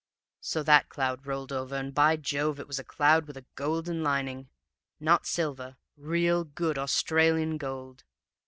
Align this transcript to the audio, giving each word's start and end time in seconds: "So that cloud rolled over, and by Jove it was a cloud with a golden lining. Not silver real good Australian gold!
"So 0.39 0.63
that 0.63 0.89
cloud 0.89 1.27
rolled 1.27 1.51
over, 1.51 1.75
and 1.75 1.93
by 1.93 2.15
Jove 2.17 2.59
it 2.59 2.65
was 2.65 2.79
a 2.79 2.83
cloud 2.83 3.27
with 3.27 3.37
a 3.37 3.45
golden 3.53 4.01
lining. 4.01 4.49
Not 4.99 5.27
silver 5.27 5.77
real 5.95 6.43
good 6.43 6.79
Australian 6.79 7.57
gold! 7.59 8.03